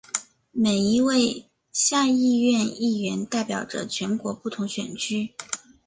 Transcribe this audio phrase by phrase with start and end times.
[0.51, 5.35] 每一位下议院议员代表着全国不同选区。